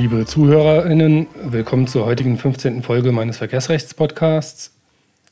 Liebe 0.00 0.24
ZuhörerInnen, 0.24 1.26
willkommen 1.42 1.86
zur 1.86 2.06
heutigen 2.06 2.38
15. 2.38 2.82
Folge 2.82 3.12
meines 3.12 3.36
Verkehrsrechts-Podcasts. 3.36 4.74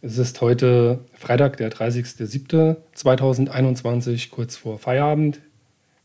Es 0.02 0.18
ist 0.18 0.42
heute 0.42 0.98
Freitag, 1.14 1.56
der 1.56 1.72
30.07.2021, 1.72 4.28
kurz 4.28 4.56
vor 4.56 4.78
Feierabend. 4.78 5.40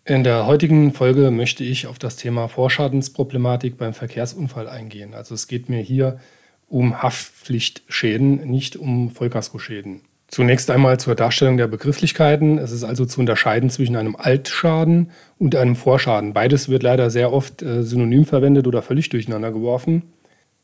In 0.05 0.23
der 0.23 0.45
heutigen 0.45 0.93
Folge 0.93 1.29
möchte 1.29 1.65
ich 1.65 1.87
auf 1.87 1.99
das 1.99 2.15
Thema 2.15 2.47
Vorschadensproblematik 2.47 3.77
beim 3.77 3.93
Verkehrsunfall 3.93 4.69
eingehen. 4.69 5.13
Also 5.13 5.35
es 5.35 5.49
geht 5.49 5.67
mir 5.67 5.81
hier 5.81 6.21
um 6.69 7.03
Haftpflichtschäden, 7.03 8.49
nicht 8.49 8.77
um 8.77 9.09
Vollkaskoschäden. 9.09 10.03
Zunächst 10.33 10.71
einmal 10.71 10.99
zur 10.99 11.13
Darstellung 11.13 11.57
der 11.57 11.67
Begrifflichkeiten. 11.67 12.57
Es 12.57 12.71
ist 12.71 12.83
also 12.83 13.05
zu 13.05 13.19
unterscheiden 13.19 13.69
zwischen 13.69 13.95
einem 13.95 14.15
Altschaden 14.15 15.11
und 15.37 15.55
einem 15.55 15.75
Vorschaden. 15.75 16.33
Beides 16.33 16.69
wird 16.69 16.81
leider 16.81 17.11
sehr 17.11 17.31
oft 17.31 17.61
äh, 17.61 17.83
synonym 17.83 18.25
verwendet 18.25 18.65
oder 18.65 18.81
völlig 18.81 19.09
durcheinander 19.09 19.51
geworfen. 19.51 20.11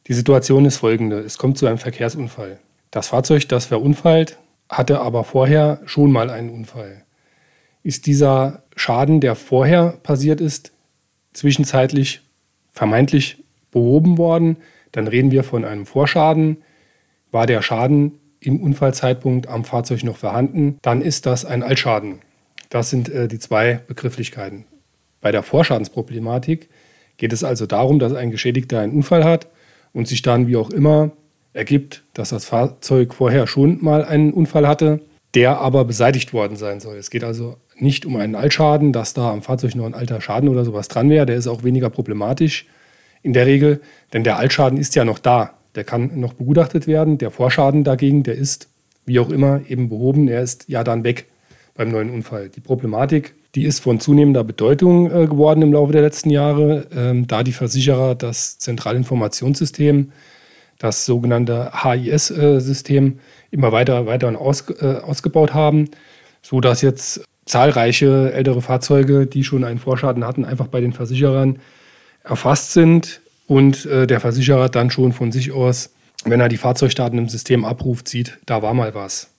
Die 0.08 0.14
Situation 0.14 0.66
ist 0.66 0.78
folgende. 0.78 1.20
Es 1.20 1.38
kommt 1.38 1.60
zu 1.60 1.68
einem 1.68 1.78
Verkehrsunfall. 1.78 2.58
Das 2.90 3.10
Fahrzeug, 3.10 3.48
das 3.48 3.68
verunfallt, 3.68 4.40
hatte 4.70 5.02
aber 5.02 5.24
vorher 5.24 5.82
schon 5.86 6.12
mal 6.12 6.32
einen 6.32 6.50
Unfall. 6.50 7.04
Ist 7.84 8.08
dieser 8.08 8.64
Schaden, 8.76 9.22
der 9.22 9.36
vorher 9.36 10.00
passiert 10.02 10.42
ist, 10.42 10.72
zwischenzeitlich 11.34 12.22
vermeintlich 12.72 13.44
behoben 13.70 14.18
worden, 14.18 14.58
dann 14.94 15.08
reden 15.08 15.30
wir 15.30 15.44
von 15.44 15.64
einem 15.64 15.86
Vorschaden. 15.86 16.64
War 17.30 17.46
der 17.46 17.62
Schaden 17.62 18.19
im 18.40 18.62
Unfallzeitpunkt 18.62 19.48
am 19.48 19.66
Fahrzeug 19.66 20.04
noch 20.04 20.18
vorhanden, 20.18 20.78
dann 20.82 21.02
ist 21.02 21.26
das 21.26 21.46
ein 21.46 21.64
Altschaden. 21.64 22.20
Das 22.70 22.90
sind 22.90 23.10
äh, 23.10 23.28
die 23.28 23.40
zwei 23.40 23.82
Begrifflichkeiten. 23.88 24.66
Bei 25.22 25.32
der 25.32 25.44
Vorschadensproblematik 25.44 26.70
geht 27.18 27.34
es 27.34 27.44
also 27.44 27.66
darum, 27.66 28.00
dass 28.00 28.14
ein 28.14 28.32
Geschädigter 28.32 28.80
einen 28.80 28.94
Unfall 28.94 29.24
hat 29.24 29.48
und 29.94 30.08
sich 30.08 30.22
dann 30.22 30.48
wie 30.48 30.56
auch 30.56 30.70
immer 30.70 31.12
ergibt, 31.54 32.04
dass 32.14 32.30
das 32.30 32.46
Fahrzeug 32.46 33.14
vorher 33.14 33.48
schon 33.48 33.84
mal 33.84 34.06
einen 34.06 34.32
Unfall 34.32 34.68
hatte, 34.68 35.02
der 35.34 35.60
aber 35.60 35.84
beseitigt 35.86 36.34
worden 36.34 36.58
sein 36.58 36.80
soll. 36.80 36.98
Es 36.98 37.10
geht 37.10 37.24
also 37.24 37.58
nicht 37.76 38.06
um 38.06 38.16
einen 38.16 38.36
Altschaden, 38.36 38.94
dass 38.94 39.14
da 39.14 39.32
am 39.32 39.42
Fahrzeug 39.42 39.76
noch 39.76 39.86
ein 39.86 39.94
alter 39.94 40.22
Schaden 40.22 40.50
oder 40.50 40.66
sowas 40.66 40.88
dran 40.88 41.10
wäre. 41.10 41.26
Der 41.26 41.36
ist 41.36 41.48
auch 41.48 41.64
weniger 41.64 41.90
problematisch 41.90 42.66
in 43.22 43.34
der 43.34 43.46
Regel, 43.46 43.82
denn 44.14 44.24
der 44.24 44.38
Altschaden 44.38 44.78
ist 44.78 44.96
ja 44.96 45.06
noch 45.06 45.20
da. 45.20 45.59
Der 45.76 45.84
kann 45.84 46.20
noch 46.20 46.34
begutachtet 46.34 46.88
werden. 46.88 47.18
Der 47.18 47.32
Vorschaden 47.32 47.84
dagegen, 47.84 48.24
der 48.24 48.36
ist, 48.36 48.70
wie 49.06 49.20
auch 49.20 49.30
immer, 49.30 49.62
eben 49.68 49.90
behoben. 49.90 50.28
Er 50.28 50.42
ist 50.42 50.66
ja 50.68 50.84
dann 50.84 51.04
weg 51.04 51.28
beim 51.76 51.90
neuen 51.90 52.10
Unfall. 52.10 52.50
Die 52.50 52.60
Problematik, 52.60 53.36
die 53.56 53.64
ist 53.64 53.80
von 53.80 54.00
zunehmender 54.00 54.44
Bedeutung 54.44 55.12
äh, 55.12 55.28
geworden 55.28 55.62
im 55.62 55.74
Laufe 55.74 55.94
der 55.94 56.02
letzten 56.02 56.30
Jahre, 56.30 56.88
ähm, 56.94 57.26
da 57.28 57.44
die 57.44 57.54
Versicherer 57.54 58.16
das 58.16 58.58
Zentralinformationssystem, 58.60 60.12
das 60.78 61.06
sogenannte 61.06 61.72
HIS-System, 61.84 63.20
immer 63.52 63.72
weiter, 63.72 64.06
weiter 64.06 64.40
aus, 64.40 64.70
äh, 64.82 64.98
ausgebaut 65.02 65.54
haben, 65.54 65.90
sodass 66.42 66.82
jetzt 66.82 67.24
zahlreiche 67.46 68.32
ältere 68.34 68.62
Fahrzeuge, 68.62 69.26
die 69.26 69.44
schon 69.44 69.64
einen 69.64 69.80
Vorschaden 69.80 70.26
hatten, 70.26 70.46
einfach 70.46 70.68
bei 70.68 70.82
den 70.82 70.94
Versicherern 70.94 71.60
erfasst 72.24 72.74
sind 72.74 73.22
und 73.50 73.88
äh, 73.88 74.06
der 74.06 74.20
Versicherer 74.20 74.70
dann 74.70 74.92
schon 74.92 75.12
von 75.12 75.32
sich 75.32 75.52
aus, 75.52 75.90
wenn 76.24 76.40
er 76.40 76.50
die 76.50 76.58
Fahrzeugdaten 76.58 77.18
im 77.18 77.30
System 77.30 77.66
abruft, 77.66 78.08
sieht, 78.08 78.38
da 78.46 78.62
war 78.62 78.76
mal 78.76 78.94
was. 78.94 79.32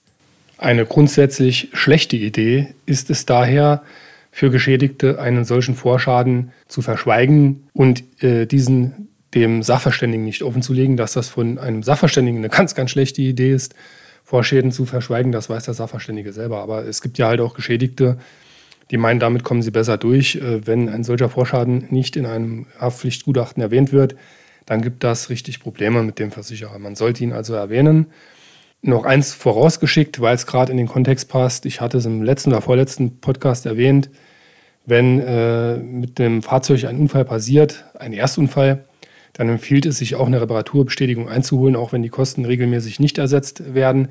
Eine 0.57 0.85
grundsätzlich 0.85 1.69
schlechte 1.71 2.17
Idee 2.17 2.75
ist 2.85 3.09
es 3.09 3.25
daher, 3.25 3.83
für 4.29 4.49
Geschädigte 4.49 5.19
einen 5.19 5.45
solchen 5.45 5.75
Vorschaden 5.75 6.51
zu 6.67 6.81
verschweigen 6.81 7.67
und 7.73 8.03
äh, 8.21 8.45
diesen 8.45 9.07
dem 9.33 9.63
Sachverständigen 9.63 10.25
nicht 10.25 10.43
offenzulegen, 10.43 10.97
dass 10.97 11.13
das 11.13 11.29
von 11.29 11.57
einem 11.57 11.81
Sachverständigen 11.81 12.39
eine 12.39 12.49
ganz, 12.49 12.75
ganz 12.75 12.91
schlechte 12.91 13.21
Idee 13.21 13.53
ist, 13.53 13.75
Vorschäden 14.25 14.73
zu 14.73 14.85
verschweigen, 14.85 15.31
das 15.31 15.49
weiß 15.49 15.63
der 15.63 15.73
Sachverständige 15.73 16.33
selber. 16.33 16.61
Aber 16.61 16.85
es 16.85 17.01
gibt 17.01 17.17
ja 17.17 17.27
halt 17.27 17.39
auch 17.39 17.53
Geschädigte, 17.53 18.17
die 18.91 18.97
meinen, 18.97 19.19
damit 19.19 19.43
kommen 19.43 19.61
sie 19.61 19.71
besser 19.71 19.97
durch. 19.97 20.35
Äh, 20.35 20.67
wenn 20.67 20.89
ein 20.89 21.03
solcher 21.03 21.29
Vorschaden 21.29 21.87
nicht 21.89 22.15
in 22.15 22.25
einem 22.25 22.67
Haftpflichtgutachten 22.79 23.63
erwähnt 23.63 23.91
wird, 23.91 24.15
dann 24.65 24.81
gibt 24.81 25.03
das 25.03 25.29
richtig 25.29 25.59
Probleme 25.59 26.03
mit 26.03 26.19
dem 26.19 26.31
Versicherer. 26.31 26.77
Man 26.77 26.95
sollte 26.95 27.23
ihn 27.23 27.33
also 27.33 27.53
erwähnen. 27.53 28.07
Noch 28.83 29.05
eins 29.05 29.33
vorausgeschickt, 29.33 30.21
weil 30.21 30.35
es 30.35 30.45
gerade 30.45 30.71
in 30.71 30.77
den 30.77 30.87
Kontext 30.87 31.29
passt. 31.29 31.65
Ich 31.65 31.81
hatte 31.81 31.97
es 31.97 32.05
im 32.05 32.23
letzten 32.23 32.51
oder 32.51 32.61
vorletzten 32.61 33.19
Podcast 33.19 33.65
erwähnt. 33.65 34.09
Wenn 34.85 35.19
äh, 35.19 35.77
mit 35.77 36.19
dem 36.19 36.41
Fahrzeug 36.41 36.85
ein 36.85 36.97
Unfall 36.97 37.25
passiert, 37.25 37.85
ein 37.97 38.13
Erstunfall, 38.13 38.85
dann 39.33 39.49
empfiehlt 39.49 39.85
es 39.85 39.99
sich 39.99 40.15
auch 40.15 40.27
eine 40.27 40.41
Reparaturbestätigung 40.41 41.29
einzuholen, 41.29 41.75
auch 41.75 41.93
wenn 41.93 42.01
die 42.01 42.09
Kosten 42.09 42.43
regelmäßig 42.45 42.99
nicht 42.99 43.17
ersetzt 43.17 43.73
werden. 43.73 44.09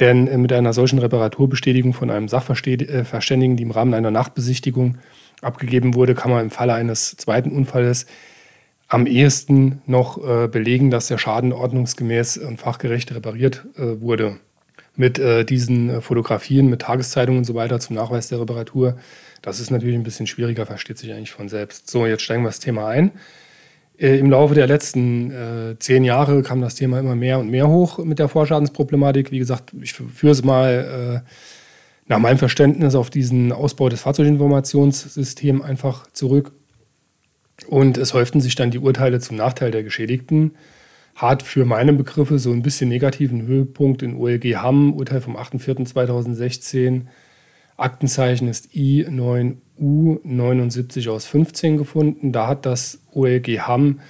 Denn 0.00 0.28
äh, 0.28 0.38
mit 0.38 0.52
einer 0.52 0.72
solchen 0.72 0.98
Reparaturbestätigung 0.98 1.92
von 1.92 2.10
einem 2.10 2.28
Sachverständigen, 2.28 3.56
die 3.56 3.62
im 3.62 3.70
Rahmen 3.70 3.94
einer 3.94 4.10
Nachtbesichtigung 4.10 4.98
abgegeben 5.42 5.94
wurde, 5.94 6.14
kann 6.14 6.30
man 6.30 6.44
im 6.44 6.50
Falle 6.50 6.74
eines 6.74 7.16
zweiten 7.16 7.50
Unfalles 7.50 8.06
am 8.88 9.06
ehesten 9.06 9.82
noch 9.86 10.18
äh, 10.26 10.48
belegen, 10.48 10.90
dass 10.90 11.08
der 11.08 11.18
Schaden 11.18 11.52
ordnungsgemäß 11.52 12.38
und 12.38 12.58
fachgerecht 12.58 13.14
repariert 13.14 13.66
äh, 13.76 14.00
wurde. 14.00 14.38
Mit 15.00 15.20
diesen 15.48 16.02
Fotografien, 16.02 16.68
mit 16.68 16.82
Tageszeitungen 16.82 17.38
und 17.38 17.44
so 17.44 17.54
weiter 17.54 17.78
zum 17.78 17.94
Nachweis 17.94 18.30
der 18.30 18.40
Reparatur, 18.40 18.98
das 19.42 19.60
ist 19.60 19.70
natürlich 19.70 19.94
ein 19.94 20.02
bisschen 20.02 20.26
schwieriger, 20.26 20.66
versteht 20.66 20.98
sich 20.98 21.12
eigentlich 21.12 21.30
von 21.30 21.48
selbst. 21.48 21.88
So, 21.88 22.04
jetzt 22.04 22.24
steigen 22.24 22.42
wir 22.42 22.48
das 22.48 22.58
Thema 22.58 22.88
ein. 22.88 23.12
Äh, 23.98 24.18
Im 24.18 24.30
Laufe 24.30 24.54
der 24.54 24.66
letzten 24.66 25.30
äh, 25.30 25.78
zehn 25.78 26.04
Jahre 26.04 26.42
kam 26.42 26.60
das 26.60 26.76
Thema 26.76 27.00
immer 27.00 27.16
mehr 27.16 27.38
und 27.38 27.50
mehr 27.50 27.68
hoch 27.68 27.98
mit 27.98 28.18
der 28.18 28.28
Vorschadensproblematik. 28.28 29.32
Wie 29.32 29.38
gesagt, 29.38 29.72
ich 29.80 29.92
führe 29.92 30.32
es 30.32 30.44
mal 30.44 31.24
äh, 31.26 31.30
nach 32.06 32.20
meinem 32.20 32.38
Verständnis 32.38 32.94
auf 32.94 33.10
diesen 33.10 33.52
Ausbau 33.52 33.88
des 33.88 34.00
Fahrzeuginformationssystems 34.02 35.62
einfach 35.62 36.06
zurück. 36.12 36.52
Und 37.66 37.98
es 37.98 38.14
häuften 38.14 38.40
sich 38.40 38.54
dann 38.54 38.70
die 38.70 38.78
Urteile 38.78 39.18
zum 39.18 39.36
Nachteil 39.36 39.72
der 39.72 39.82
Geschädigten. 39.82 40.52
Hat 41.16 41.42
für 41.42 41.64
meine 41.64 41.92
Begriffe 41.92 42.38
so 42.38 42.52
ein 42.52 42.62
bisschen 42.62 42.88
negativen 42.88 43.46
Höhepunkt 43.48 44.02
in 44.02 44.14
OLG 44.14 44.54
Hamm, 44.56 44.94
Urteil 44.94 45.20
vom 45.20 45.36
8.4.2016. 45.36 47.06
Aktenzeichen 47.76 48.46
ist 48.46 48.70
I9 48.72 49.56
U79 49.80 51.10
aus 51.10 51.26
15 51.26 51.76
gefunden. 51.76 52.32
Da 52.32 52.46
hat 52.46 52.66
das 52.66 53.00
OLG 53.12 53.60
Hamm 53.60 54.00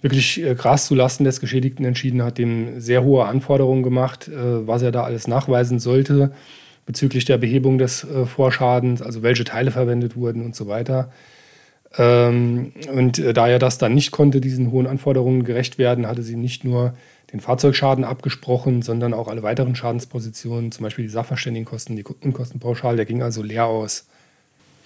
wirklich 0.00 0.42
äh, 0.42 0.54
Gras 0.54 0.86
zulasten 0.86 1.24
des 1.24 1.40
Geschädigten 1.40 1.84
entschieden, 1.84 2.22
hat 2.22 2.38
dem 2.38 2.80
sehr 2.80 3.04
hohe 3.04 3.24
Anforderungen 3.24 3.82
gemacht, 3.82 4.28
äh, 4.28 4.66
was 4.66 4.82
er 4.82 4.92
da 4.92 5.04
alles 5.04 5.28
nachweisen 5.28 5.78
sollte 5.78 6.32
bezüglich 6.86 7.24
der 7.24 7.38
Behebung 7.38 7.78
des 7.78 8.04
äh, 8.04 8.26
Vorschadens, 8.26 9.02
also 9.02 9.22
welche 9.22 9.44
Teile 9.44 9.70
verwendet 9.70 10.16
wurden 10.16 10.44
und 10.44 10.56
so 10.56 10.66
weiter. 10.66 11.12
Ähm, 11.96 12.72
und 12.92 13.18
da 13.18 13.48
er 13.48 13.58
das 13.58 13.78
dann 13.78 13.94
nicht 13.94 14.10
konnte, 14.10 14.40
diesen 14.40 14.70
hohen 14.72 14.86
Anforderungen 14.86 15.44
gerecht 15.44 15.78
werden, 15.78 16.06
hatte 16.06 16.22
sie 16.22 16.36
nicht 16.36 16.64
nur 16.64 16.94
den 17.32 17.40
Fahrzeugschaden 17.40 18.04
abgesprochen, 18.04 18.82
sondern 18.82 19.14
auch 19.14 19.28
alle 19.28 19.42
weiteren 19.42 19.74
Schadenspositionen, 19.74 20.72
zum 20.72 20.84
Beispiel 20.84 21.04
die 21.04 21.10
Sachverständigenkosten, 21.10 21.96
die 21.96 22.04
Unkostenpauschale, 22.04 22.96
der 22.96 23.06
ging 23.06 23.22
also 23.22 23.42
leer 23.42 23.66
aus. 23.66 24.06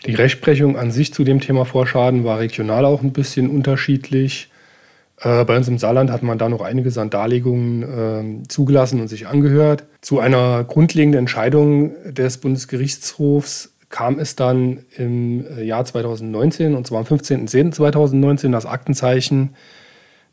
Die 0.04 0.14
Rechtsprechung 0.14 0.76
an 0.76 0.90
sich 0.90 1.12
zu 1.14 1.24
dem 1.24 1.40
Thema 1.40 1.64
Vorschaden 1.64 2.24
war 2.24 2.38
regional 2.38 2.84
auch 2.84 3.02
ein 3.02 3.12
bisschen 3.12 3.48
unterschiedlich. 3.48 4.50
Äh, 5.20 5.44
bei 5.44 5.56
uns 5.56 5.68
im 5.68 5.78
Saarland 5.78 6.10
hat 6.10 6.22
man 6.22 6.38
da 6.38 6.48
noch 6.48 6.60
einiges 6.60 6.98
an 6.98 7.10
Darlegungen 7.10 8.42
äh, 8.42 8.48
zugelassen 8.48 9.00
und 9.00 9.08
sich 9.08 9.26
angehört. 9.26 9.84
Zu 10.02 10.20
einer 10.20 10.64
grundlegenden 10.64 11.20
Entscheidung 11.20 11.92
des 12.12 12.38
Bundesgerichtshofs 12.38 13.72
kam 13.88 14.18
es 14.18 14.36
dann 14.36 14.80
im 14.96 15.46
äh, 15.46 15.64
Jahr 15.64 15.84
2019, 15.84 16.74
und 16.74 16.86
zwar 16.86 16.98
am 16.98 17.06
15.10.2019, 17.06 18.52
das 18.52 18.66
Aktenzeichen. 18.66 19.54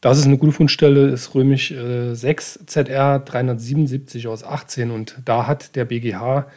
Das 0.02 0.18
ist 0.18 0.26
eine 0.26 0.38
Gutfundstelle, 0.38 1.08
ist 1.08 1.34
römisch 1.34 1.72
äh, 1.72 2.14
6 2.14 2.66
ZR 2.66 3.20
377 3.20 4.28
aus 4.28 4.44
18 4.44 4.92
und 4.92 5.16
da 5.24 5.48
hat 5.48 5.78
der 5.78 5.86
BGH 5.86 6.48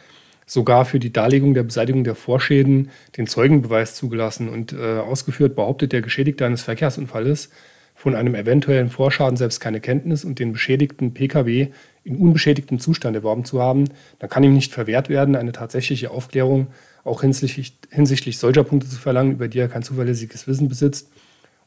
sogar 0.47 0.85
für 0.85 0.97
die 0.97 1.13
Darlegung 1.13 1.53
der 1.53 1.63
Beseitigung 1.63 2.03
der 2.03 2.15
Vorschäden 2.15 2.89
den 3.17 3.27
Zeugenbeweis 3.27 3.93
zugelassen 3.95 4.49
und 4.49 4.73
äh, 4.73 4.97
ausgeführt 4.97 5.55
behauptet 5.55 5.91
der 5.91 6.01
Geschädigte 6.01 6.45
eines 6.45 6.63
Verkehrsunfalles 6.63 7.49
von 7.93 8.15
einem 8.15 8.33
eventuellen 8.33 8.89
Vorschaden 8.89 9.37
selbst 9.37 9.59
keine 9.59 9.81
Kenntnis 9.81 10.23
und 10.23 10.39
den 10.39 10.53
beschädigten 10.53 11.13
Pkw 11.13 11.67
in 12.03 12.15
unbeschädigtem 12.15 12.79
Zustand 12.79 13.15
erworben 13.15 13.43
zu 13.43 13.61
haben, 13.61 13.85
dann 14.19 14.29
kann 14.29 14.43
ihm 14.43 14.53
nicht 14.53 14.71
verwehrt 14.71 15.09
werden, 15.09 15.35
eine 15.35 15.51
tatsächliche 15.51 16.11
Aufklärung 16.11 16.67
auch 17.03 17.21
hinsichtlich, 17.21 17.77
hinsichtlich 17.89 18.37
solcher 18.37 18.63
Punkte 18.63 18.87
zu 18.87 18.97
verlangen, 18.97 19.33
über 19.33 19.47
die 19.47 19.59
er 19.59 19.67
kein 19.67 19.83
zuverlässiges 19.83 20.47
Wissen 20.47 20.69
besitzt 20.69 21.09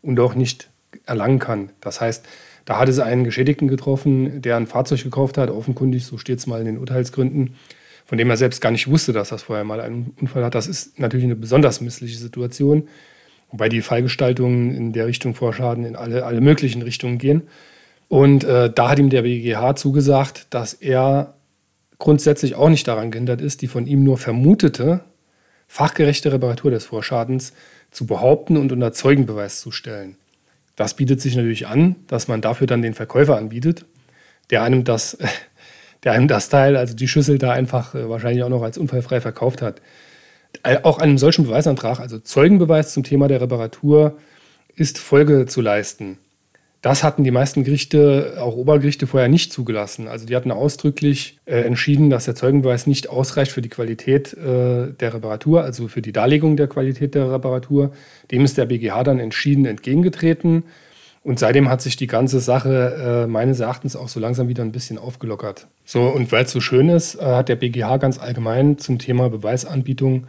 und 0.03 0.19
auch 0.21 0.35
nicht 0.35 0.71
erlangen 1.05 1.39
kann. 1.39 1.71
Das 1.81 2.01
heißt, 2.01 2.25
da 2.65 2.79
hat 2.79 2.89
es 2.89 3.01
einen 3.01 3.25
Geschädigten 3.25 3.69
getroffen, 3.69 4.41
der 4.41 4.57
ein 4.57 4.67
Fahrzeug 4.67 5.03
gekauft 5.03 5.37
hat, 5.37 5.51
offenkundig, 5.51 6.07
so 6.07 6.17
steht 6.17 6.39
es 6.39 6.47
mal 6.47 6.61
in 6.61 6.67
den 6.67 6.79
Urteilsgründen, 6.79 7.57
von 8.11 8.19
dem 8.19 8.29
er 8.29 8.37
selbst 8.37 8.61
gar 8.61 8.73
nicht 8.73 8.89
wusste, 8.89 9.13
dass 9.13 9.29
das 9.29 9.45
vorher 9.45 9.65
mal 9.65 9.81
einen 9.81 10.17
Unfall 10.21 10.45
hat. 10.45 10.57
Das 10.57 10.67
ist 10.67 10.99
natürlich 10.99 11.27
eine 11.27 11.37
besonders 11.37 11.81
missliche 11.81 12.19
Situation. 12.19 12.89
wobei 13.53 13.69
die 13.69 13.83
Fallgestaltungen 13.83 14.75
in 14.75 14.93
der 14.93 15.07
Richtung 15.07 15.37
Vorschaden 15.37 15.85
in 15.85 15.95
alle, 15.95 16.25
alle 16.25 16.41
möglichen 16.41 16.83
Richtungen 16.83 17.19
gehen. 17.19 17.43
Und 18.09 18.43
äh, 18.43 18.69
da 18.69 18.89
hat 18.89 18.99
ihm 18.99 19.11
der 19.11 19.23
BGH 19.23 19.77
zugesagt, 19.77 20.49
dass 20.51 20.75
er 20.75 21.35
grundsätzlich 22.01 22.57
auch 22.57 22.69
nicht 22.69 22.89
daran 22.89 23.13
gehindert 23.13 23.41
ist, 23.41 23.63
die 23.63 23.69
von 23.69 23.87
ihm 23.87 24.03
nur 24.03 24.19
vermutete 24.19 25.05
fachgerechte 25.69 26.33
Reparatur 26.33 26.73
des 26.73 26.87
Vorschadens 26.87 27.53
zu 27.93 28.07
behaupten 28.07 28.57
und 28.57 28.73
unter 28.73 28.91
Zeugenbeweis 28.91 29.61
zu 29.61 29.71
stellen. 29.71 30.17
Das 30.75 30.95
bietet 30.95 31.21
sich 31.21 31.37
natürlich 31.37 31.69
an, 31.69 31.95
dass 32.09 32.27
man 32.27 32.41
dafür 32.41 32.67
dann 32.67 32.83
den 32.83 32.95
Verkäufer 32.95 33.37
anbietet, 33.37 33.85
der 34.51 34.65
einem 34.65 34.83
das, 34.83 35.17
der 36.05 36.13
einem 36.13 36.29
das 36.29 36.49
Teil, 36.49 36.77
also 36.77 36.95
die 36.95 37.09
Schüssel 37.09 37.39
da 37.39 37.53
einfach 37.53 37.95
äh, 37.95 38.09
wahrscheinlich 38.09 38.43
auch 38.43 38.49
noch 38.49 38.63
als 38.63 38.79
unfallfrei 38.79 39.21
verkauft 39.21 39.63
hat. 39.63 39.81
Auch 40.83 40.99
einem 40.99 41.17
solchen 41.17 41.45
Beweisantrag, 41.45 42.01
also 42.01 42.19
Zeugenbeweis 42.19 42.93
zum 42.93 43.05
Thema 43.05 43.29
der 43.29 43.41
Reparatur, 43.41 44.17
ist 44.75 44.99
Folge 44.99 45.47
zu 45.47 45.61
leisten. 45.61 46.19
Das 46.83 47.05
hatten 47.05 47.25
die 47.25 47.31
meisten 47.31 47.63
Gerichte, 47.63 48.39
auch 48.39 48.57
Obergerichte, 48.57 49.07
vorher 49.07 49.29
nicht 49.29 49.53
zugelassen. 49.53 50.09
Also 50.09 50.25
die 50.25 50.35
hatten 50.35 50.51
ausdrücklich 50.51 51.39
äh, 51.45 51.61
entschieden, 51.61 52.09
dass 52.09 52.25
der 52.25 52.35
Zeugenbeweis 52.35 52.87
nicht 52.87 53.11
ausreicht 53.11 53.53
für 53.53 53.61
die 53.61 53.69
Qualität 53.69 54.33
äh, 54.33 54.93
der 54.93 55.15
Reparatur, 55.15 55.63
also 55.63 55.89
für 55.89 56.01
die 56.01 56.13
Darlegung 56.13 56.57
der 56.57 56.69
Qualität 56.69 57.15
der 57.15 57.31
Reparatur. 57.31 57.93
Dem 58.31 58.47
ist 58.47 58.57
der 58.57 58.65
BGH 58.65 59.05
dann 59.05 59.19
entschieden 59.19 59.67
entgegengetreten. 59.67 60.65
Und 61.23 61.39
seitdem 61.39 61.69
hat 61.69 61.83
sich 61.83 61.97
die 61.97 62.07
ganze 62.07 62.41
Sache 62.41 63.25
äh, 63.25 63.27
meines 63.27 63.61
Erachtens 63.61 63.95
auch 63.95 64.09
so 64.09 64.21
langsam 64.21 64.49
wieder 64.49 64.63
ein 64.63 64.73
bisschen 64.73 64.97
aufgelockert. 64.97 65.67
So, 65.85 66.05
und 66.05 66.33
weil 66.33 66.45
es 66.45 66.51
so 66.51 66.61
schön 66.61 66.89
ist, 66.89 67.17
äh, 67.17 67.25
hat 67.25 67.49
der 67.49 67.57
BGH 67.57 67.99
ganz 67.99 68.19
allgemein 68.19 68.79
zum 68.79 68.99
Thema 68.99 69.29
Beweisanbietung 69.29 70.29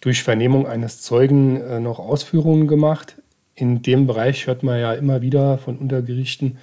durch 0.00 0.22
Vernehmung 0.22 0.66
eines 0.66 1.00
Zeugen 1.02 1.60
äh, 1.60 1.78
noch 1.78 1.98
Ausführungen 2.00 2.66
gemacht 2.66 3.16
in 3.60 3.82
dem 3.82 4.06
Bereich 4.06 4.46
hört 4.46 4.62
man 4.62 4.80
ja 4.80 4.94
immer 4.94 5.20
wieder 5.20 5.58
von 5.58 5.76
Untergerichten, 5.76 6.58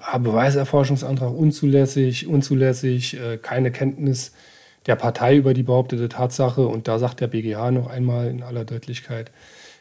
ah, 0.00 0.18
Beweiserforschungsantrag 0.18 1.32
unzulässig, 1.32 2.28
unzulässig, 2.28 3.18
äh, 3.18 3.36
keine 3.38 3.72
Kenntnis 3.72 4.32
der 4.86 4.94
Partei 4.94 5.36
über 5.36 5.54
die 5.54 5.64
behauptete 5.64 6.08
Tatsache. 6.08 6.66
Und 6.66 6.86
da 6.86 6.98
sagt 6.98 7.20
der 7.20 7.26
BGH 7.26 7.72
noch 7.72 7.88
einmal 7.88 8.28
in 8.28 8.42
aller 8.42 8.64
Deutlichkeit, 8.64 9.32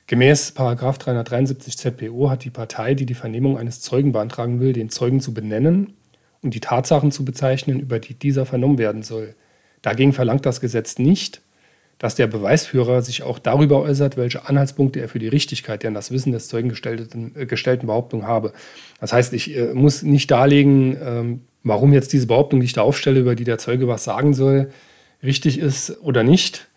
gemäß 0.07 0.53
373 0.53 1.77
ZPO 1.77 2.29
hat 2.29 2.43
die 2.43 2.49
Partei, 2.49 2.93
die 2.93 3.05
die 3.05 3.13
Vernehmung 3.13 3.57
eines 3.57 3.81
Zeugen 3.81 4.11
beantragen 4.11 4.59
will, 4.59 4.73
den 4.73 4.89
Zeugen 4.89 5.19
zu 5.19 5.33
benennen 5.33 5.93
und 6.41 6.53
die 6.53 6.59
Tatsachen 6.59 7.11
zu 7.11 7.25
bezeichnen, 7.25 7.79
über 7.79 7.99
die 7.99 8.13
dieser 8.13 8.45
vernommen 8.45 8.77
werden 8.77 9.03
soll. 9.03 9.35
Dagegen 9.81 10.13
verlangt 10.13 10.45
das 10.45 10.61
Gesetz 10.61 10.99
nicht, 10.99 11.41
dass 11.97 12.15
der 12.15 12.27
Beweisführer 12.27 13.01
sich 13.01 13.23
auch 13.23 13.39
darüber 13.39 13.81
äußert, 13.81 14.17
welche 14.17 14.47
Anhaltspunkte 14.47 14.99
er 14.99 15.07
für 15.07 15.19
die 15.19 15.27
Richtigkeit 15.27 15.83
der 15.83 15.89
an 15.89 15.93
das 15.93 16.11
Wissen 16.11 16.31
des 16.31 16.47
Zeugen 16.47 16.69
gestellten, 16.69 17.33
äh, 17.35 17.45
gestellten 17.45 17.87
Behauptung 17.87 18.27
habe. 18.27 18.53
Das 18.99 19.13
heißt, 19.13 19.33
ich 19.33 19.55
äh, 19.55 19.73
muss 19.73 20.03
nicht 20.03 20.29
darlegen, 20.29 20.97
ähm, 21.01 21.41
warum 21.63 21.93
jetzt 21.93 22.13
diese 22.13 22.27
Behauptung, 22.27 22.59
die 22.59 22.65
ich 22.65 22.73
da 22.73 22.81
aufstelle, 22.81 23.19
über 23.19 23.35
die 23.35 23.43
der 23.43 23.57
Zeuge 23.57 23.87
was 23.87 24.03
sagen 24.03 24.33
soll, 24.33 24.69
richtig 25.23 25.57
ist 25.57 26.01
oder 26.01 26.23
nicht. 26.23 26.67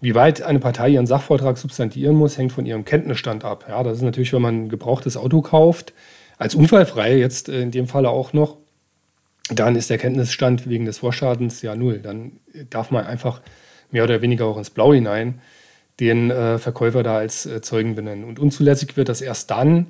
Wie 0.00 0.14
weit 0.14 0.42
eine 0.42 0.58
Partei 0.58 0.90
ihren 0.90 1.06
Sachvortrag 1.06 1.56
substantiieren 1.56 2.16
muss, 2.16 2.36
hängt 2.36 2.52
von 2.52 2.66
ihrem 2.66 2.84
Kenntnisstand 2.84 3.44
ab. 3.44 3.64
Ja, 3.68 3.82
das 3.82 3.98
ist 3.98 4.02
natürlich, 4.02 4.32
wenn 4.32 4.42
man 4.42 4.64
ein 4.64 4.68
gebrauchtes 4.68 5.16
Auto 5.16 5.40
kauft, 5.40 5.94
als 6.38 6.54
unfallfrei 6.54 7.16
jetzt 7.16 7.48
äh, 7.48 7.62
in 7.62 7.70
dem 7.70 7.88
Falle 7.88 8.10
auch 8.10 8.32
noch, 8.32 8.58
dann 9.48 9.76
ist 9.76 9.90
der 9.90 9.98
Kenntnisstand 9.98 10.68
wegen 10.68 10.84
des 10.84 10.98
Vorschadens 10.98 11.62
ja 11.62 11.76
null. 11.76 12.00
Dann 12.00 12.32
darf 12.68 12.90
man 12.90 13.06
einfach 13.06 13.40
mehr 13.90 14.04
oder 14.04 14.20
weniger 14.20 14.46
auch 14.46 14.58
ins 14.58 14.70
Blau 14.70 14.92
hinein, 14.92 15.40
den 16.00 16.30
äh, 16.30 16.58
Verkäufer 16.58 17.02
da 17.02 17.16
als 17.16 17.46
äh, 17.46 17.60
Zeugen 17.62 17.94
benennen. 17.94 18.24
Und 18.24 18.38
unzulässig 18.38 18.96
wird 18.96 19.08
das 19.08 19.20
erst 19.20 19.50
dann, 19.50 19.86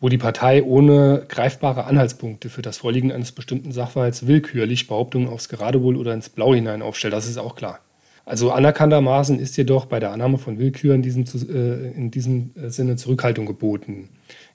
wo 0.00 0.08
die 0.08 0.18
Partei 0.18 0.62
ohne 0.62 1.24
greifbare 1.28 1.84
Anhaltspunkte 1.84 2.48
für 2.48 2.62
das 2.62 2.78
Vorliegen 2.78 3.12
eines 3.12 3.32
bestimmten 3.32 3.72
Sachverhalts 3.72 4.26
willkürlich 4.26 4.86
Behauptungen 4.86 5.28
aufs 5.28 5.48
Geradewohl 5.48 5.96
oder 5.96 6.14
ins 6.14 6.28
Blau 6.28 6.54
hinein 6.54 6.82
aufstellt. 6.82 7.14
Das 7.14 7.26
ist 7.26 7.38
auch 7.38 7.56
klar. 7.56 7.80
Also 8.28 8.50
anerkanntermaßen 8.50 9.38
ist 9.38 9.56
jedoch 9.56 9.86
bei 9.86 10.00
der 10.00 10.10
Annahme 10.10 10.36
von 10.36 10.58
Willkür 10.58 10.96
in 10.96 11.02
diesem, 11.02 11.24
äh, 11.48 11.92
in 11.92 12.10
diesem 12.10 12.50
äh, 12.56 12.70
Sinne 12.70 12.96
Zurückhaltung 12.96 13.46
geboten. 13.46 14.08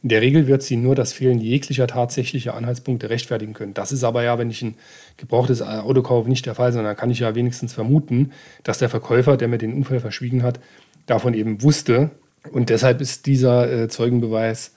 In 0.04 0.10
der 0.10 0.20
Regel 0.20 0.46
wird 0.46 0.62
sie 0.62 0.76
nur 0.76 0.94
das 0.94 1.14
Fehlen 1.14 1.40
jeglicher 1.40 1.88
tatsächlicher 1.88 2.54
Anhaltspunkte 2.56 3.10
rechtfertigen 3.10 3.54
können. 3.54 3.74
Das 3.74 3.94
ist 3.94 4.04
aber 4.04 4.24
ja, 4.24 4.38
wenn 4.38 4.50
ich 4.50 4.62
ein 4.62 4.76
gebrauchtes 5.16 5.62
Auto 5.62 6.02
kaufe, 6.02 6.28
nicht 6.28 6.46
der 6.46 6.56
Fall, 6.56 6.74
sondern 6.74 6.98
kann 6.98 7.12
ich 7.12 7.20
ja 7.20 7.34
wenigstens 7.34 7.72
vermuten, 7.72 8.34
dass 8.64 8.80
der 8.80 8.90
Verkäufer, 8.90 9.38
der 9.38 9.48
mir 9.48 9.58
den 9.58 9.74
Unfall 9.74 10.02
verschwiegen 10.02 10.44
hat, 10.44 10.60
davon 11.06 11.34
eben 11.34 11.64
wusste. 11.64 12.12
Und 12.52 12.70
deshalb 12.70 13.00
ist 13.00 13.26
dieser 13.26 13.72
äh, 13.72 13.88
Zeugenbeweis 13.88 14.74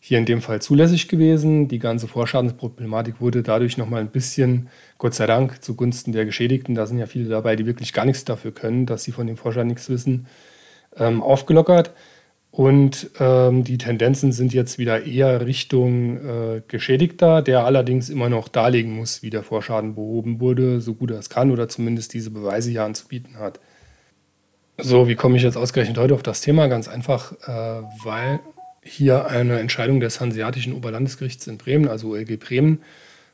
hier 0.00 0.18
in 0.18 0.24
dem 0.24 0.40
Fall 0.40 0.62
zulässig 0.62 1.08
gewesen. 1.08 1.68
Die 1.68 1.78
ganze 1.78 2.08
Vorschadensproblematik 2.08 3.20
wurde 3.20 3.42
dadurch 3.42 3.76
nochmal 3.76 4.00
ein 4.00 4.10
bisschen, 4.10 4.68
Gott 4.98 5.14
sei 5.14 5.26
Dank, 5.26 5.62
zugunsten 5.62 6.12
der 6.12 6.24
Geschädigten, 6.24 6.74
da 6.74 6.86
sind 6.86 6.98
ja 6.98 7.06
viele 7.06 7.28
dabei, 7.28 7.56
die 7.56 7.66
wirklich 7.66 7.92
gar 7.92 8.04
nichts 8.04 8.24
dafür 8.24 8.52
können, 8.52 8.86
dass 8.86 9.04
sie 9.04 9.12
von 9.12 9.26
dem 9.26 9.36
Vorschaden 9.36 9.68
nichts 9.68 9.88
wissen, 9.88 10.26
ähm, 10.96 11.22
aufgelockert. 11.22 11.92
Und 12.50 13.10
ähm, 13.20 13.62
die 13.62 13.76
Tendenzen 13.76 14.32
sind 14.32 14.54
jetzt 14.54 14.78
wieder 14.78 15.04
eher 15.04 15.46
Richtung 15.46 16.16
äh, 16.16 16.62
Geschädigter, 16.66 17.42
der 17.42 17.64
allerdings 17.64 18.08
immer 18.08 18.30
noch 18.30 18.48
darlegen 18.48 18.96
muss, 18.96 19.22
wie 19.22 19.30
der 19.30 19.42
Vorschaden 19.42 19.94
behoben 19.94 20.40
wurde, 20.40 20.80
so 20.80 20.94
gut 20.94 21.10
er 21.10 21.18
es 21.18 21.28
kann 21.28 21.50
oder 21.50 21.68
zumindest 21.68 22.14
diese 22.14 22.30
Beweise 22.30 22.70
hier 22.70 22.84
anzubieten 22.84 23.38
hat. 23.38 23.60
So, 24.78 25.08
wie 25.08 25.14
komme 25.14 25.36
ich 25.36 25.42
jetzt 25.42 25.56
ausgerechnet 25.56 25.98
heute 25.98 26.14
auf 26.14 26.22
das 26.22 26.40
Thema? 26.40 26.68
Ganz 26.68 26.88
einfach, 26.88 27.32
äh, 27.46 27.82
weil 28.02 28.40
hier 28.88 29.26
eine 29.26 29.58
Entscheidung 29.58 29.98
des 30.00 30.20
Hanseatischen 30.20 30.72
Oberlandesgerichts 30.72 31.46
in 31.46 31.58
Bremen, 31.58 31.88
also 31.88 32.08
OLG 32.10 32.38
Bremen, 32.38 32.80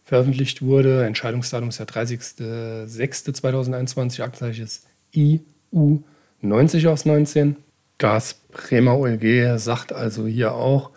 veröffentlicht 0.04 0.62
wurde. 0.62 1.04
Entscheidungsdatum 1.06 1.68
ist 1.70 1.78
der 1.78 1.86
30.06.2021, 1.86 4.22
Aktenzeichen 4.22 4.64
ist 4.64 4.86
IU 5.14 6.00
90 6.42 6.88
aus 6.88 7.06
19. 7.06 7.56
Das 7.98 8.34
Bremer 8.34 8.98
OLG 8.98 9.56
sagt 9.58 9.92
also 9.92 10.26
hier 10.26 10.54
auch, 10.54 10.90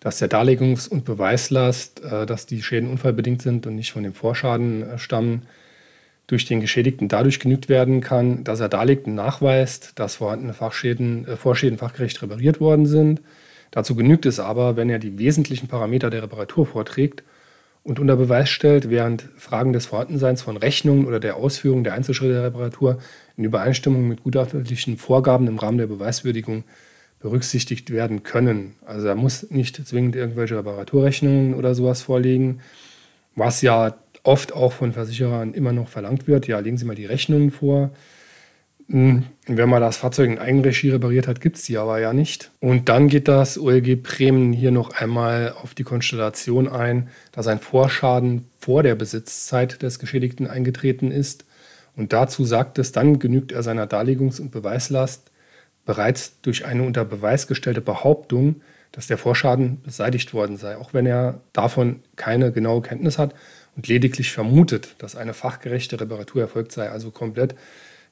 dass 0.00 0.18
der 0.18 0.30
Darlegungs- 0.30 0.88
und 0.88 1.04
Beweislast, 1.04 2.02
äh, 2.04 2.24
dass 2.26 2.46
die 2.46 2.62
Schäden 2.62 2.90
unfallbedingt 2.90 3.42
sind 3.42 3.66
und 3.66 3.74
nicht 3.74 3.92
von 3.92 4.02
dem 4.02 4.14
Vorschaden 4.14 4.82
äh, 4.82 4.98
stammen, 4.98 5.42
durch 6.26 6.46
den 6.46 6.60
Geschädigten 6.60 7.08
dadurch 7.08 7.38
genügt 7.38 7.68
werden 7.68 8.00
kann, 8.00 8.44
dass 8.44 8.60
er 8.60 8.70
darlegt 8.70 9.06
und 9.06 9.14
nachweist, 9.14 9.98
dass 9.98 10.14
vorhandene 10.16 10.54
Fachschäden, 10.54 11.26
äh, 11.26 11.36
Vorschäden 11.36 11.76
fachgerecht 11.76 12.22
repariert 12.22 12.60
worden 12.60 12.86
sind 12.86 13.20
Dazu 13.74 13.96
genügt 13.96 14.24
es 14.24 14.38
aber, 14.38 14.76
wenn 14.76 14.88
er 14.88 15.00
die 15.00 15.18
wesentlichen 15.18 15.66
Parameter 15.66 16.08
der 16.08 16.22
Reparatur 16.22 16.64
vorträgt 16.64 17.24
und 17.82 17.98
unter 17.98 18.14
Beweis 18.14 18.48
stellt, 18.48 18.88
während 18.88 19.22
Fragen 19.36 19.72
des 19.72 19.86
Vorhandenseins 19.86 20.42
von 20.42 20.56
Rechnungen 20.56 21.06
oder 21.06 21.18
der 21.18 21.34
Ausführung 21.34 21.82
der 21.82 21.94
Einzelschritte 21.94 22.34
der 22.34 22.44
Reparatur 22.44 22.98
in 23.36 23.42
Übereinstimmung 23.42 24.06
mit 24.06 24.22
gutachterlichen 24.22 24.96
Vorgaben 24.96 25.48
im 25.48 25.58
Rahmen 25.58 25.78
der 25.78 25.88
Beweiswürdigung 25.88 26.62
berücksichtigt 27.18 27.90
werden 27.90 28.22
können. 28.22 28.76
Also 28.86 29.08
er 29.08 29.16
muss 29.16 29.50
nicht 29.50 29.84
zwingend 29.84 30.14
irgendwelche 30.14 30.56
Reparaturrechnungen 30.56 31.54
oder 31.54 31.74
sowas 31.74 32.00
vorlegen, 32.00 32.60
was 33.34 33.60
ja 33.60 33.96
oft 34.22 34.52
auch 34.52 34.72
von 34.72 34.92
Versicherern 34.92 35.52
immer 35.52 35.72
noch 35.72 35.88
verlangt 35.88 36.28
wird. 36.28 36.46
Ja, 36.46 36.60
legen 36.60 36.78
Sie 36.78 36.84
mal 36.84 36.94
die 36.94 37.06
Rechnungen 37.06 37.50
vor. 37.50 37.90
Hm, 38.88 39.24
wenn 39.46 39.68
man 39.68 39.80
das 39.80 39.96
Fahrzeug 39.96 40.30
in 40.30 40.38
Eigenregie 40.38 40.90
repariert 40.90 41.26
hat, 41.26 41.40
gibt 41.40 41.56
es 41.56 41.62
die 41.64 41.78
aber 41.78 42.00
ja 42.00 42.12
nicht. 42.12 42.50
Und 42.60 42.88
dann 42.88 43.08
geht 43.08 43.28
das 43.28 43.58
OLG 43.58 43.96
Bremen 44.02 44.52
hier 44.52 44.72
noch 44.72 44.90
einmal 44.90 45.54
auf 45.62 45.74
die 45.74 45.84
Konstellation 45.84 46.68
ein, 46.68 47.08
dass 47.32 47.46
ein 47.46 47.60
Vorschaden 47.60 48.46
vor 48.58 48.82
der 48.82 48.94
Besitzzeit 48.94 49.82
des 49.82 49.98
Geschädigten 49.98 50.46
eingetreten 50.46 51.10
ist. 51.10 51.46
Und 51.96 52.12
dazu 52.12 52.44
sagt 52.44 52.78
es, 52.78 52.92
dann 52.92 53.18
genügt 53.18 53.52
er 53.52 53.62
seiner 53.62 53.86
Darlegungs- 53.86 54.40
und 54.40 54.50
Beweislast 54.50 55.30
bereits 55.86 56.40
durch 56.42 56.64
eine 56.64 56.82
unter 56.82 57.04
Beweis 57.04 57.46
gestellte 57.46 57.80
Behauptung, 57.80 58.62
dass 58.92 59.06
der 59.06 59.18
Vorschaden 59.18 59.82
beseitigt 59.82 60.34
worden 60.34 60.56
sei, 60.56 60.76
auch 60.76 60.94
wenn 60.94 61.06
er 61.06 61.40
davon 61.52 62.00
keine 62.16 62.52
genaue 62.52 62.82
Kenntnis 62.82 63.18
hat 63.18 63.34
und 63.76 63.88
lediglich 63.88 64.30
vermutet, 64.30 64.94
dass 64.98 65.16
eine 65.16 65.34
fachgerechte 65.34 66.00
Reparatur 66.00 66.42
erfolgt 66.42 66.72
sei, 66.72 66.88
also 66.88 67.10
komplett 67.10 67.54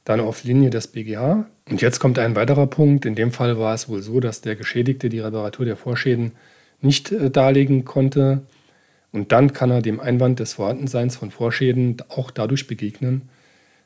dann 0.05 0.21
auf 0.21 0.45
Linie 0.45 0.71
des 0.71 0.87
BGH. 0.89 1.47
Und 1.71 1.81
jetzt 1.81 2.01
kommt 2.01 2.19
ein 2.19 2.35
weiterer 2.35 2.67
Punkt. 2.67 3.07
In 3.07 3.15
dem 3.15 3.31
Fall 3.31 3.57
war 3.59 3.75
es 3.75 3.89
wohl 3.89 4.03
so, 4.03 4.19
dass 4.21 4.41
der 4.41 4.57
Geschädigte 4.57 5.09
die 5.09 5.21
Reparatur 5.21 5.65
der 5.65 5.77
Vorschäden 5.77 6.33
nicht 6.81 7.13
äh, 7.13 7.31
darlegen 7.31 7.85
konnte. 7.85 8.43
Und 9.13 9.31
dann 9.33 9.53
kann 9.53 9.71
er 9.71 9.83
dem 9.83 10.01
Einwand 10.01 10.41
des 10.41 10.55
Vorhandenseins 10.55 11.17
von 11.17 11.31
Vorschäden 11.31 11.99
auch 12.09 12.31
dadurch 12.31 12.67
begegnen, 12.67 13.29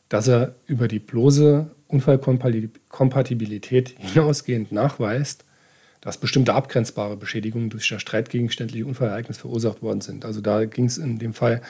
dass 0.08 0.28
er 0.28 0.54
über 0.66 0.86
die 0.88 1.00
bloße 1.00 1.70
Unfallkompatibilität 1.88 3.94
hinausgehend 3.98 4.72
nachweist, 4.72 5.44
dass 6.00 6.18
bestimmte 6.18 6.54
abgrenzbare 6.54 7.16
Beschädigungen 7.16 7.70
durch 7.70 7.88
das 7.88 8.00
streitgegenständliche 8.00 8.86
Unfallereignis 8.86 9.38
verursacht 9.38 9.82
worden 9.82 10.00
sind. 10.00 10.24
Also 10.24 10.40
da 10.40 10.64
ging 10.64 10.86
es 10.86 10.98
in 10.98 11.18
dem 11.18 11.34
Fall 11.34 11.62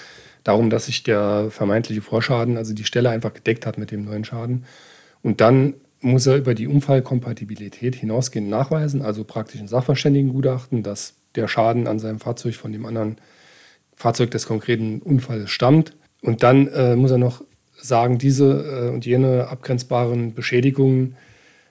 darum, 0.45 0.71
dass 0.71 0.87
sich 0.87 1.03
der 1.03 1.49
vermeintliche 1.51 2.03
Vorschaden, 2.03 2.57
also 2.57 2.75
die 2.75 2.85
Stelle 2.85 3.11
einfach 3.11 3.35
gedeckt 3.35 3.67
hat 3.67 3.79
mit 3.79 3.91
dem 3.91 4.05
neuen 4.05 4.25
Schaden. 4.25 4.65
Und 5.23 5.41
dann 5.41 5.75
muss 6.01 6.27
er 6.27 6.37
über 6.37 6.55
die 6.55 6.69
Unfallkompatibilität 6.69 7.97
hinausgehend 7.97 8.49
nachweisen, 8.49 9.03
also 9.03 9.25
praktisch 9.25 9.61
ein 9.61 9.69
Sachverständigengutachten, 9.69 10.83
dass 10.83 11.15
der 11.35 11.49
Schaden 11.49 11.87
an 11.87 11.99
seinem 11.99 12.21
Fahrzeug 12.21 12.55
von 12.55 12.73
dem 12.73 12.87
anderen 12.87 13.17
Fahrzeug 13.95 14.31
des 14.31 14.47
konkreten 14.47 15.01
Unfalls 15.01 15.51
stammt. 15.51 15.97
Und 16.23 16.43
dann 16.43 16.69
äh, 16.69 16.97
muss 16.97 17.11
er 17.11 17.19
noch 17.19 17.43
sagen, 17.77 18.19
diese 18.19 18.89
äh, 18.89 18.95
und 18.95 19.07
jene 19.07 19.49
abgrenzbaren 19.49 20.35
Beschädigungen 20.35 21.17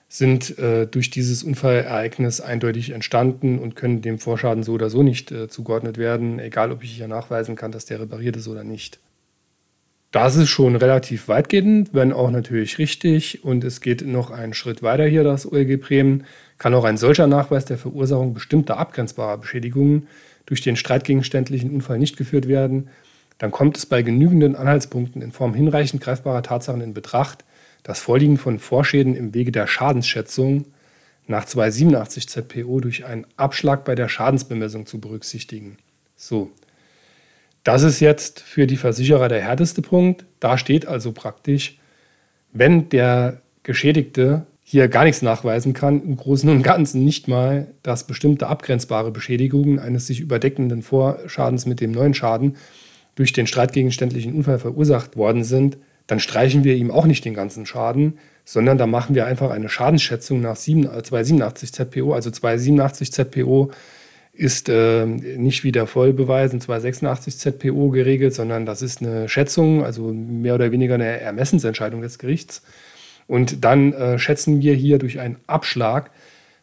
sind 0.08 0.58
äh, 0.58 0.86
durch 0.86 1.10
dieses 1.10 1.42
Unfallereignis 1.42 2.40
eindeutig 2.40 2.90
entstanden 2.90 3.58
und 3.58 3.74
können 3.74 4.02
dem 4.02 4.18
Vorschaden 4.18 4.62
so 4.62 4.72
oder 4.72 4.88
so 4.88 5.02
nicht 5.02 5.32
äh, 5.32 5.48
zugeordnet 5.48 5.98
werden, 5.98 6.38
egal 6.38 6.70
ob 6.70 6.84
ich 6.84 6.92
hier 6.92 7.08
nachweisen 7.08 7.56
kann, 7.56 7.72
dass 7.72 7.86
der 7.86 8.00
repariert 8.00 8.36
ist 8.36 8.48
oder 8.48 8.64
nicht. 8.64 9.00
Das 10.12 10.36
ist 10.36 10.48
schon 10.48 10.76
relativ 10.76 11.28
weitgehend, 11.28 11.92
wenn 11.92 12.12
auch 12.12 12.30
natürlich 12.30 12.78
richtig. 12.78 13.44
Und 13.44 13.64
es 13.64 13.80
geht 13.80 14.06
noch 14.06 14.30
einen 14.30 14.54
Schritt 14.54 14.82
weiter 14.82 15.04
hier, 15.04 15.24
das 15.24 15.50
OLG 15.50 15.80
Bremen. 15.80 16.24
Kann 16.58 16.72
auch 16.74 16.84
ein 16.84 16.96
solcher 16.96 17.26
Nachweis 17.26 17.64
der 17.64 17.76
Verursachung 17.76 18.32
bestimmter 18.32 18.78
abgrenzbarer 18.78 19.36
Beschädigungen 19.38 20.06
durch 20.46 20.60
den 20.62 20.76
streitgegenständlichen 20.76 21.70
Unfall 21.70 21.98
nicht 21.98 22.16
geführt 22.16 22.48
werden, 22.48 22.88
dann 23.38 23.50
kommt 23.50 23.76
es 23.76 23.84
bei 23.84 24.02
genügenden 24.02 24.56
Anhaltspunkten 24.56 25.20
in 25.20 25.32
Form 25.32 25.52
hinreichend 25.52 26.02
greifbarer 26.02 26.42
Tatsachen 26.42 26.80
in 26.80 26.94
Betracht, 26.94 27.44
das 27.86 28.00
Vorliegen 28.00 28.36
von 28.36 28.58
Vorschäden 28.58 29.14
im 29.14 29.32
Wege 29.32 29.52
der 29.52 29.68
Schadensschätzung 29.68 30.64
nach 31.28 31.44
287 31.44 32.28
ZPO 32.28 32.80
durch 32.80 33.04
einen 33.04 33.28
Abschlag 33.36 33.84
bei 33.84 33.94
der 33.94 34.08
Schadensbemessung 34.08 34.86
zu 34.86 35.00
berücksichtigen. 35.00 35.76
So, 36.16 36.50
das 37.62 37.84
ist 37.84 38.00
jetzt 38.00 38.40
für 38.40 38.66
die 38.66 38.76
Versicherer 38.76 39.28
der 39.28 39.40
härteste 39.40 39.82
Punkt. 39.82 40.24
Da 40.40 40.58
steht 40.58 40.86
also 40.86 41.12
praktisch, 41.12 41.78
wenn 42.52 42.88
der 42.88 43.40
Geschädigte 43.62 44.46
hier 44.64 44.88
gar 44.88 45.04
nichts 45.04 45.22
nachweisen 45.22 45.72
kann, 45.72 46.02
im 46.02 46.16
Großen 46.16 46.50
und 46.50 46.64
Ganzen 46.64 47.04
nicht 47.04 47.28
mal, 47.28 47.68
dass 47.84 48.08
bestimmte 48.08 48.48
abgrenzbare 48.48 49.12
Beschädigungen 49.12 49.78
eines 49.78 50.08
sich 50.08 50.18
überdeckenden 50.18 50.82
Vorschadens 50.82 51.66
mit 51.66 51.80
dem 51.80 51.92
neuen 51.92 52.14
Schaden 52.14 52.56
durch 53.14 53.32
den 53.32 53.46
streitgegenständlichen 53.46 54.34
Unfall 54.34 54.58
verursacht 54.58 55.16
worden 55.16 55.44
sind, 55.44 55.78
dann 56.06 56.20
streichen 56.20 56.64
wir 56.64 56.74
ihm 56.74 56.90
auch 56.90 57.06
nicht 57.06 57.24
den 57.24 57.34
ganzen 57.34 57.66
Schaden, 57.66 58.18
sondern 58.44 58.78
da 58.78 58.86
machen 58.86 59.14
wir 59.14 59.26
einfach 59.26 59.50
eine 59.50 59.68
Schadensschätzung 59.68 60.40
nach 60.40 60.56
287 60.56 61.72
ZPO. 61.72 62.12
Also 62.12 62.30
287 62.30 63.12
ZPO 63.12 63.72
ist 64.32 64.68
äh, 64.68 65.06
nicht 65.06 65.64
wie 65.64 65.72
der 65.72 65.86
Vollbeweis 65.86 66.52
in 66.52 66.60
286 66.60 67.38
ZPO 67.38 67.90
geregelt, 67.90 68.34
sondern 68.34 68.66
das 68.66 68.82
ist 68.82 69.02
eine 69.02 69.28
Schätzung, 69.28 69.84
also 69.84 70.12
mehr 70.12 70.54
oder 70.54 70.70
weniger 70.70 70.94
eine 70.94 71.20
Ermessensentscheidung 71.20 72.02
des 72.02 72.18
Gerichts. 72.18 72.62
Und 73.26 73.64
dann 73.64 73.92
äh, 73.92 74.18
schätzen 74.18 74.60
wir 74.60 74.74
hier 74.74 74.98
durch 74.98 75.18
einen 75.18 75.38
Abschlag 75.46 76.10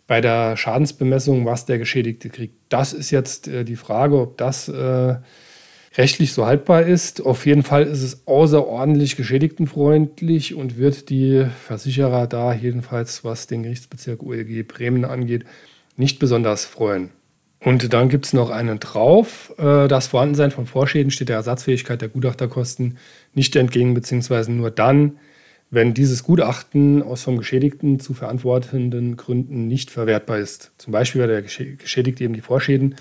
bei 0.07 0.21
der 0.21 0.55
Schadensbemessung, 0.55 1.45
was 1.45 1.65
der 1.65 1.79
Geschädigte 1.79 2.29
kriegt. 2.29 2.55
Das 2.69 2.93
ist 2.93 3.11
jetzt 3.11 3.47
äh, 3.47 3.65
die 3.65 3.75
Frage, 3.75 4.19
ob 4.19 4.37
das 4.37 4.69
äh, 4.69 5.15
rechtlich 5.95 6.33
so 6.33 6.45
haltbar 6.45 6.83
ist. 6.83 7.25
Auf 7.25 7.45
jeden 7.45 7.63
Fall 7.63 7.83
ist 7.83 8.01
es 8.01 8.27
außerordentlich 8.27 9.15
geschädigtenfreundlich 9.15 10.55
und 10.55 10.77
wird 10.77 11.09
die 11.09 11.45
Versicherer 11.65 12.27
da 12.27 12.53
jedenfalls, 12.53 13.23
was 13.23 13.47
den 13.47 13.63
Gerichtsbezirk 13.63 14.23
OLG 14.23 14.67
Bremen 14.67 15.05
angeht, 15.05 15.45
nicht 15.95 16.19
besonders 16.19 16.65
freuen. 16.65 17.09
Und 17.59 17.93
dann 17.93 18.09
gibt 18.09 18.25
es 18.25 18.33
noch 18.33 18.49
einen 18.49 18.79
drauf. 18.79 19.53
Äh, 19.57 19.87
das 19.87 20.07
Vorhandensein 20.07 20.51
von 20.51 20.65
Vorschäden 20.65 21.11
steht 21.11 21.29
der 21.29 21.37
Ersatzfähigkeit 21.37 22.01
der 22.01 22.09
Gutachterkosten 22.09 22.97
nicht 23.33 23.55
entgegen, 23.55 23.93
beziehungsweise 23.93 24.51
nur 24.51 24.69
dann, 24.69 25.17
wenn 25.69 25.93
dieses 25.93 26.23
Gutachten 26.23 27.01
aus 27.01 27.23
vom 27.23 27.37
Geschädigten 27.37 27.99
zu 27.99 28.13
verantwortenden 28.13 29.15
Gründen 29.15 29.67
nicht 29.67 29.91
verwertbar 29.91 30.39
ist. 30.39 30.71
Zum 30.77 30.91
Beispiel, 30.91 31.21
weil 31.21 31.29
der 31.29 31.41
Geschädigte 31.41 32.23
eben 32.23 32.33
die 32.33 32.41
Vorschäden 32.41 32.95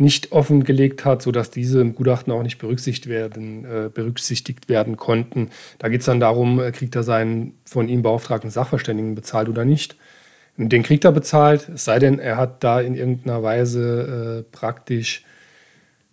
nicht 0.00 0.32
offengelegt 0.32 1.04
hat, 1.04 1.22
sodass 1.22 1.50
diese 1.50 1.80
im 1.80 1.94
Gutachten 1.94 2.32
auch 2.32 2.42
nicht 2.42 2.58
berücksichtigt 2.58 3.08
werden, 3.08 3.64
äh, 3.64 3.90
berücksichtigt 3.92 4.68
werden 4.68 4.96
konnten. 4.96 5.50
Da 5.78 5.88
geht 5.88 6.00
es 6.00 6.06
dann 6.06 6.20
darum, 6.20 6.60
äh, 6.60 6.72
kriegt 6.72 6.94
er 6.96 7.02
seinen 7.02 7.54
von 7.64 7.88
ihm 7.88 8.02
beauftragten 8.02 8.50
Sachverständigen 8.50 9.14
bezahlt 9.14 9.48
oder 9.48 9.64
nicht. 9.64 9.96
Den 10.56 10.82
kriegt 10.82 11.04
er 11.04 11.12
bezahlt, 11.12 11.68
es 11.68 11.84
sei 11.84 12.00
denn, 12.00 12.18
er 12.18 12.36
hat 12.36 12.64
da 12.64 12.80
in 12.80 12.96
irgendeiner 12.96 13.44
Weise 13.44 14.44
äh, 14.44 14.56
praktisch 14.56 15.24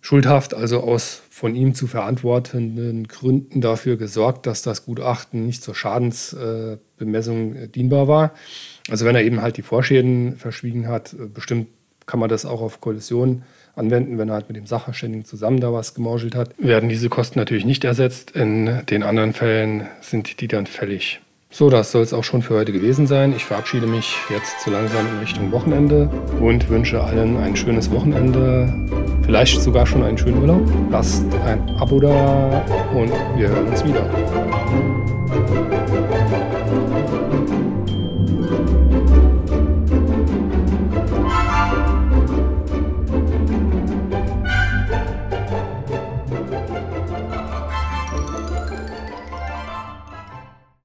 schuldhaft, 0.00 0.54
also 0.54 0.80
aus 0.80 1.22
von 1.30 1.56
ihm 1.56 1.74
zu 1.74 1.88
verantwortenden 1.88 3.08
Gründen 3.08 3.60
dafür 3.60 3.96
gesorgt, 3.96 4.46
dass 4.46 4.62
das 4.62 4.86
Gutachten 4.86 5.44
nicht 5.46 5.64
zur 5.64 5.74
Schadensbemessung 5.74 7.56
äh, 7.56 7.68
dienbar 7.68 8.06
war. 8.06 8.32
Also 8.88 9.04
wenn 9.04 9.16
er 9.16 9.24
eben 9.24 9.42
halt 9.42 9.56
die 9.56 9.62
Vorschäden 9.62 10.36
verschwiegen 10.36 10.86
hat, 10.86 11.12
äh, 11.12 11.26
bestimmt 11.26 11.66
kann 12.06 12.20
man 12.20 12.28
das 12.28 12.46
auch 12.46 12.60
auf 12.60 12.80
Kollision 12.80 13.42
anwenden, 13.76 14.18
wenn 14.18 14.28
er 14.28 14.34
halt 14.34 14.48
mit 14.48 14.56
dem 14.56 14.66
Sachverständigen 14.66 15.24
zusammen 15.24 15.60
da 15.60 15.72
was 15.72 15.94
gemauschelt 15.94 16.34
hat. 16.34 16.50
Werden 16.58 16.88
diese 16.88 17.08
Kosten 17.08 17.38
natürlich 17.38 17.64
nicht 17.64 17.84
ersetzt. 17.84 18.32
In 18.32 18.82
den 18.90 19.02
anderen 19.02 19.32
Fällen 19.32 19.86
sind 20.00 20.40
die 20.40 20.48
dann 20.48 20.66
fällig. 20.66 21.20
So, 21.50 21.70
das 21.70 21.92
soll 21.92 22.02
es 22.02 22.12
auch 22.12 22.24
schon 22.24 22.42
für 22.42 22.54
heute 22.54 22.72
gewesen 22.72 23.06
sein. 23.06 23.32
Ich 23.34 23.44
verabschiede 23.44 23.86
mich 23.86 24.16
jetzt 24.28 24.60
so 24.62 24.70
langsam 24.70 25.06
in 25.06 25.18
Richtung 25.20 25.52
Wochenende 25.52 26.10
und 26.40 26.68
wünsche 26.68 27.00
allen 27.02 27.36
ein 27.38 27.54
schönes 27.54 27.90
Wochenende, 27.90 28.74
vielleicht 29.22 29.62
sogar 29.62 29.86
schon 29.86 30.02
einen 30.02 30.18
schönen 30.18 30.38
Urlaub. 30.38 30.68
Lasst 30.90 31.24
ein 31.44 31.60
Abo 31.78 32.00
da 32.00 32.64
und 32.92 33.12
wir 33.38 33.48
hören 33.48 33.68
uns 33.68 33.84
wieder. 33.84 35.65